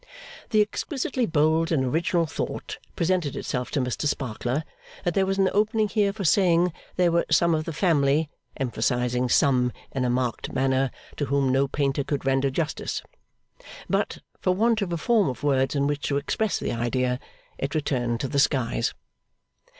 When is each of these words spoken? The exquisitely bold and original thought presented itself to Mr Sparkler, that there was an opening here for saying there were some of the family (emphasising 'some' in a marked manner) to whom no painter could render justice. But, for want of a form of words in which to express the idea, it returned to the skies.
The 0.49 0.61
exquisitely 0.63 1.27
bold 1.27 1.71
and 1.71 1.85
original 1.85 2.25
thought 2.25 2.79
presented 2.95 3.35
itself 3.35 3.69
to 3.69 3.79
Mr 3.79 4.07
Sparkler, 4.07 4.63
that 5.03 5.13
there 5.13 5.27
was 5.27 5.37
an 5.37 5.51
opening 5.53 5.87
here 5.89 6.11
for 6.11 6.23
saying 6.23 6.73
there 6.95 7.11
were 7.11 7.27
some 7.29 7.53
of 7.53 7.65
the 7.65 7.71
family 7.71 8.27
(emphasising 8.57 9.29
'some' 9.29 9.71
in 9.91 10.03
a 10.03 10.09
marked 10.09 10.51
manner) 10.53 10.89
to 11.17 11.25
whom 11.25 11.51
no 11.51 11.67
painter 11.67 12.03
could 12.03 12.25
render 12.25 12.49
justice. 12.49 13.03
But, 13.87 14.17
for 14.39 14.55
want 14.55 14.81
of 14.81 14.91
a 14.91 14.97
form 14.97 15.29
of 15.29 15.43
words 15.43 15.75
in 15.75 15.85
which 15.85 16.01
to 16.07 16.17
express 16.17 16.57
the 16.57 16.71
idea, 16.71 17.19
it 17.59 17.75
returned 17.75 18.21
to 18.21 18.27
the 18.27 18.39
skies. 18.39 18.95